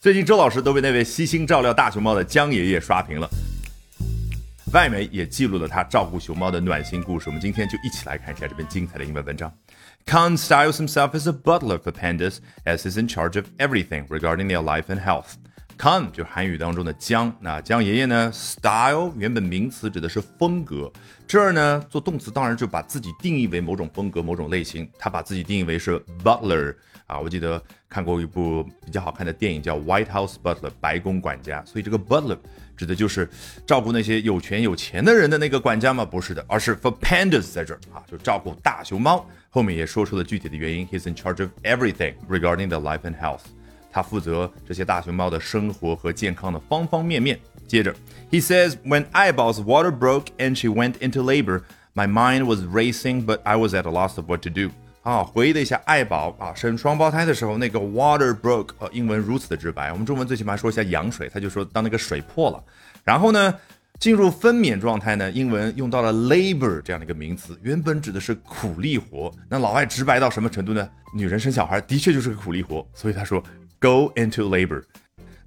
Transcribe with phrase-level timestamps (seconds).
[0.00, 3.28] 最近周老师都被那位悉心照料大熊猫的江爷爷刷屏了，
[4.72, 7.28] 外媒也记录了他照顾熊猫的暖心故事。
[7.28, 9.52] 我们今天就一起来看一下这篇精彩的英文文章。
[10.06, 14.62] Khan styles himself as a butler for pandas, as he's in charge of everything regarding their
[14.62, 15.32] life and health.
[15.78, 20.92] Come 就是韩语当中的江，那江爷爷呢？Style 原本名词指的是风格，
[21.24, 24.90] 这儿呢做动词当然就把自己定义为某种风格、某种类型。
[24.98, 26.74] 他把自己定义为是 butler。
[27.06, 31.64] 啊，我记得看过一部比较好看的电影，叫《White House Butler》白宫管家。
[31.64, 32.36] 所以这个 butler
[32.76, 33.26] 指的就是
[33.64, 36.04] 照顾那些有权有钱的人的那个管家吗？
[36.04, 39.24] 不是的，而是 for pandas 在这儿啊，就照顾大熊猫。
[39.48, 43.42] 后面也说出了具体的原因，He's in charge of everything regarding the life and health。
[43.90, 47.38] 他负责这些大熊猫的生活和健康的方方面面。
[47.66, 47.94] 接着
[48.30, 51.62] ，He says when Eyeball's water broke and she went into labor,
[51.94, 54.70] my mind was racing, but I was at a loss of what to do.
[55.02, 59.90] 啊，回忆了一下爱宝啊生双胞胎的时候，那个 water broke，呃，英文如此的直白。
[59.92, 62.62] 我们中文最起码说一下羊水，他就说当那个水破了。
[63.04, 63.54] 然后呢，
[63.98, 69.32] 进入分娩状态呢，英文用到了 labor 这样的一个名词，原本指的是苦力活。
[69.48, 70.86] 那老外直白到什么程度呢？
[71.14, 73.42] 女人生小孩的确就是个苦力活，所以他说
[73.80, 74.84] go into labor。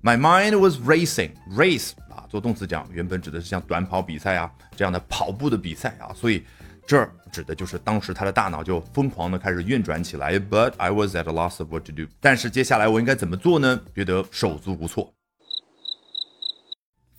[0.01, 6.43] My mind was racing，race 啊，做动词讲，原本指的是像短跑比赛啊这样的跑步的比赛啊，所以。
[6.87, 10.37] 这儿指的就是当时他的大脑就疯狂的开始运转起来。
[10.37, 12.07] But I was at a loss of what to do。
[12.19, 13.79] 但是接下来我应该怎么做呢？
[13.95, 15.13] 觉得手足无措。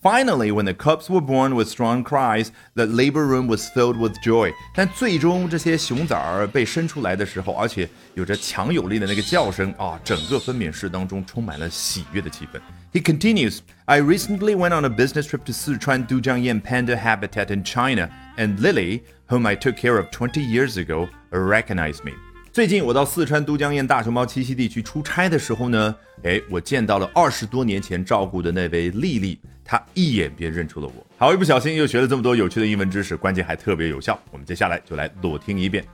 [0.04, 4.14] Finally, when the cubs were born with strong cries, the labor room was filled with
[4.24, 4.54] joy.
[4.74, 12.62] 但最终这些熊崽儿被生出来的时候，而且有着强有力的那个叫声啊，整个分娩室当中充满了喜悦的气氛。
[12.94, 18.10] He continues, I recently went on a business trip to Sichuan Dujiangyan Panda Habitat in China,
[18.38, 22.14] and Lily, whom I took care of 20 years ago, recognized me.
[22.52, 31.06] 最近我到四川都江堰大熊猫栖息地去出差的时候呢，哎，我见到了二十多年前照顾的那位丽丽，她一眼便认出了我。
[31.18, 34.20] 好，一不小心又学了这么多有趣的英文知识，关键还特别有效。
[34.32, 35.86] 我们接下来就来裸听一遍。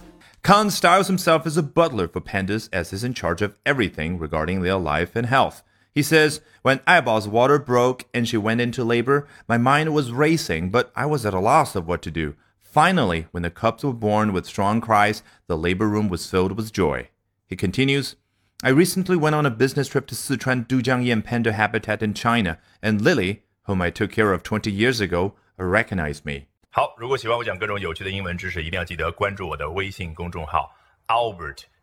[0.41, 4.61] Khan styles himself as a butler for pandas as he's in charge of everything regarding
[4.61, 5.63] their life and health.
[5.93, 10.69] He says, When Eyeball's water broke and she went into labor, my mind was racing,
[10.69, 12.35] but I was at a loss of what to do.
[12.67, 16.73] Finally, when the cubs were born with strong cries, the labor room was filled with
[16.73, 17.09] joy.
[17.45, 18.15] He continues,
[18.63, 23.01] I recently went on a business trip to Sichuan Dujiangyan Panda Habitat in China, and
[23.01, 26.47] Lily, whom I took care of 20 years ago, recognized me.
[26.71, 30.75] 好，如果喜欢我讲各种有趣的英文知识，一定要记得关注我的微信公众号
[31.07, 31.65] Albert